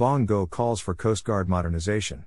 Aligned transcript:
Bong 0.00 0.24
Go 0.24 0.46
calls 0.46 0.80
for 0.80 0.94
Coast 0.94 1.24
Guard 1.24 1.46
modernization. 1.46 2.24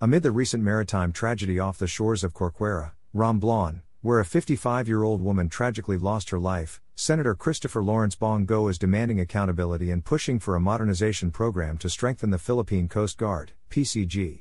Amid 0.00 0.24
the 0.24 0.32
recent 0.32 0.64
maritime 0.64 1.12
tragedy 1.12 1.56
off 1.56 1.78
the 1.78 1.86
shores 1.86 2.24
of 2.24 2.34
Corcuera, 2.34 2.94
Romblon, 3.14 3.82
where 4.00 4.18
a 4.18 4.24
55 4.24 4.88
year 4.88 5.04
old 5.04 5.22
woman 5.22 5.48
tragically 5.48 5.96
lost 5.96 6.30
her 6.30 6.40
life, 6.40 6.80
Senator 6.96 7.36
Christopher 7.36 7.80
Lawrence 7.80 8.16
Bong 8.16 8.44
Go 8.44 8.66
is 8.66 8.76
demanding 8.76 9.20
accountability 9.20 9.92
and 9.92 10.04
pushing 10.04 10.40
for 10.40 10.56
a 10.56 10.60
modernization 10.60 11.30
program 11.30 11.78
to 11.78 11.88
strengthen 11.88 12.30
the 12.30 12.38
Philippine 12.38 12.88
Coast 12.88 13.18
Guard, 13.18 13.52
PCG. 13.70 14.40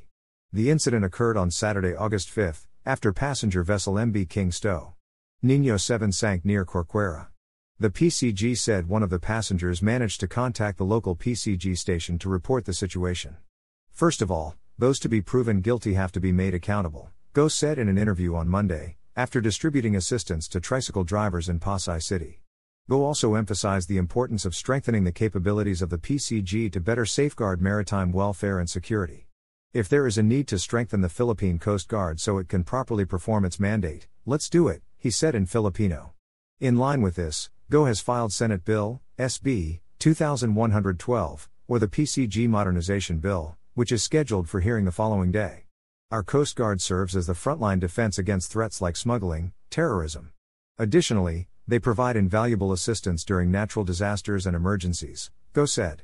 The 0.51 0.71
incident 0.71 1.05
occurred 1.05 1.37
on 1.37 1.51
Saturday, 1.51 1.93
August 1.93 2.31
5, 2.31 2.65
after 2.83 3.13
passenger 3.13 3.61
vessel 3.61 3.93
MB 3.93 4.27
King 4.27 4.51
Stowe. 4.51 4.95
Nino 5.43 5.77
7 5.77 6.11
sank 6.11 6.43
near 6.43 6.65
Corcuera. 6.65 7.27
The 7.81 7.89
PCG 7.89 8.59
said 8.59 8.87
one 8.87 9.01
of 9.01 9.09
the 9.09 9.17
passengers 9.17 9.81
managed 9.81 10.19
to 10.19 10.27
contact 10.27 10.77
the 10.77 10.85
local 10.85 11.15
PCG 11.15 11.75
station 11.75 12.19
to 12.19 12.29
report 12.29 12.65
the 12.65 12.75
situation. 12.75 13.37
First 13.89 14.21
of 14.21 14.29
all, 14.29 14.55
those 14.77 14.99
to 14.99 15.09
be 15.09 15.19
proven 15.19 15.61
guilty 15.61 15.95
have 15.95 16.11
to 16.11 16.19
be 16.19 16.31
made 16.31 16.53
accountable, 16.53 17.09
Go 17.33 17.47
said 17.47 17.79
in 17.79 17.89
an 17.89 17.97
interview 17.97 18.35
on 18.35 18.47
Monday, 18.47 18.97
after 19.15 19.41
distributing 19.41 19.95
assistance 19.95 20.47
to 20.49 20.59
tricycle 20.59 21.03
drivers 21.03 21.49
in 21.49 21.59
Pasay 21.59 22.03
City. 22.03 22.43
Go 22.87 23.03
also 23.03 23.33
emphasized 23.33 23.89
the 23.89 23.97
importance 23.97 24.45
of 24.45 24.53
strengthening 24.53 25.03
the 25.03 25.11
capabilities 25.11 25.81
of 25.81 25.89
the 25.89 25.97
PCG 25.97 26.71
to 26.71 26.79
better 26.79 27.07
safeguard 27.07 27.63
maritime 27.63 28.11
welfare 28.11 28.59
and 28.59 28.69
security. 28.69 29.25
If 29.73 29.89
there 29.89 30.05
is 30.05 30.19
a 30.19 30.21
need 30.21 30.47
to 30.49 30.59
strengthen 30.59 31.01
the 31.01 31.09
Philippine 31.09 31.57
Coast 31.57 31.87
Guard 31.87 32.19
so 32.19 32.37
it 32.37 32.47
can 32.47 32.63
properly 32.63 33.05
perform 33.05 33.43
its 33.43 33.59
mandate, 33.59 34.07
let's 34.27 34.49
do 34.49 34.67
it, 34.67 34.83
he 34.99 35.09
said 35.09 35.33
in 35.33 35.47
Filipino. 35.47 36.13
In 36.61 36.77
line 36.77 37.01
with 37.01 37.15
this, 37.15 37.49
GO 37.71 37.85
has 37.85 38.01
filed 38.01 38.31
Senate 38.31 38.63
Bill, 38.63 39.01
SB 39.17 39.79
2112, 39.97 41.49
or 41.67 41.79
the 41.79 41.87
PCG 41.87 42.47
Modernization 42.47 43.17
Bill, 43.17 43.57
which 43.73 43.91
is 43.91 44.03
scheduled 44.03 44.47
for 44.47 44.59
hearing 44.59 44.85
the 44.85 44.91
following 44.91 45.31
day. 45.31 45.63
Our 46.11 46.21
Coast 46.21 46.55
Guard 46.55 46.79
serves 46.79 47.15
as 47.15 47.25
the 47.25 47.33
frontline 47.33 47.79
defense 47.79 48.19
against 48.19 48.51
threats 48.51 48.79
like 48.79 48.95
smuggling, 48.95 49.53
terrorism. 49.71 50.33
Additionally, 50.77 51.47
they 51.67 51.79
provide 51.79 52.15
invaluable 52.15 52.71
assistance 52.71 53.25
during 53.25 53.49
natural 53.49 53.83
disasters 53.83 54.45
and 54.45 54.55
emergencies, 54.55 55.31
Go 55.53 55.65
said. 55.65 56.03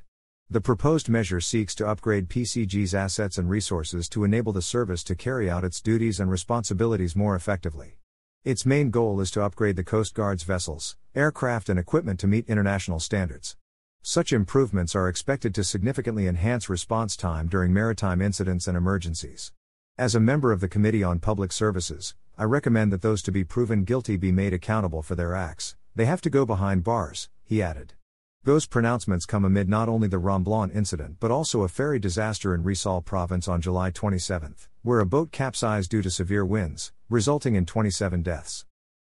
The 0.50 0.60
proposed 0.60 1.08
measure 1.08 1.40
seeks 1.40 1.76
to 1.76 1.88
upgrade 1.88 2.30
PCG's 2.30 2.96
assets 2.96 3.38
and 3.38 3.48
resources 3.48 4.10
to 4.10 4.24
enable 4.24 4.54
the 4.54 4.64
service 4.64 5.04
to 5.04 5.16
carry 5.16 5.52
out 5.52 5.64
its 5.64 5.82
duties 5.82 6.20
and 6.20 6.32
responsibilities 6.32 7.16
more 7.16 7.36
effectively. 7.36 8.00
Its 8.44 8.66
main 8.66 8.90
goal 8.90 9.20
is 9.20 9.30
to 9.32 9.42
upgrade 9.42 9.76
the 9.76 9.84
Coast 9.84 10.14
Guard's 10.14 10.44
vessels, 10.44 10.96
aircraft, 11.14 11.68
and 11.68 11.78
equipment 11.78 12.18
to 12.22 12.28
meet 12.28 12.48
international 12.48 13.00
standards. 13.00 13.58
Such 14.02 14.32
improvements 14.32 14.96
are 14.96 15.10
expected 15.10 15.54
to 15.56 15.66
significantly 15.66 16.28
enhance 16.28 16.70
response 16.70 17.18
time 17.18 17.48
during 17.48 17.74
maritime 17.74 18.22
incidents 18.22 18.66
and 18.68 18.78
emergencies. 18.78 19.52
As 19.98 20.16
a 20.16 20.22
member 20.22 20.54
of 20.54 20.62
the 20.62 20.70
Committee 20.70 21.04
on 21.04 21.20
Public 21.20 21.52
Services, 21.52 22.16
I 22.38 22.45
recommend 22.45 22.94
that 22.94 23.02
those 23.02 23.22
to 23.23 23.34
be 23.34 23.44
proven 23.44 23.84
guilty 23.84 24.16
be 24.16 24.32
made 24.32 24.54
accountable 24.54 25.02
for 25.02 25.16
their 25.16 25.36
acts. 25.36 25.76
They 25.94 26.06
have 26.06 26.22
to 26.22 26.30
go 26.30 26.45
behind 26.45 26.86
bars, 26.86 27.28
he 27.44 27.61
added. 27.61 27.95
Those 28.43 28.65
pronouncements 28.65 29.25
come 29.25 29.43
amid 29.43 29.67
not 29.67 29.89
only 29.89 30.08
the 30.08 30.20
Romblon 30.20 30.73
incident 30.73 31.17
but 31.20 31.31
also 31.31 31.64
a 31.64 31.67
ferry 31.67 31.99
disaster 31.99 32.53
in 32.53 32.64
Rizal 32.64 33.02
province 33.02 33.48
on 33.48 33.59
July 33.59 33.92
27, 33.92 34.55
where 34.83 35.02
a 35.02 35.05
boat 35.05 35.31
capsized 35.31 35.89
due 35.89 36.02
to 36.02 36.09
severe 36.09 36.45
winds, 36.45 36.93
resulting 37.09 37.55
in 37.55 37.65
27 37.65 38.21
deaths. 38.21 38.67